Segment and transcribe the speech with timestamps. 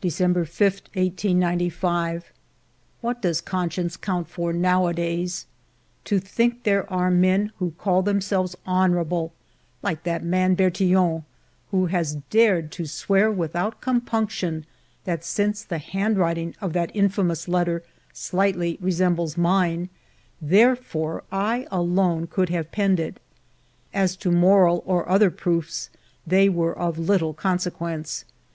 [0.00, 2.32] December 5, 1895.
[3.02, 5.44] What does conscience count for nowadays?
[6.06, 9.34] To think there are men who call themselves honorable,
[9.82, 11.24] like that man Bertillon,
[11.70, 14.64] who has dared to swear without compunction
[15.04, 19.90] that since the handwriting of that infamous letter slightly re sembles mine,
[20.40, 23.98] therefore I alone could have penned ALFRED DREYFUS i8i it.
[24.02, 25.90] As to moral or other proofs,
[26.26, 28.24] they were of little consequence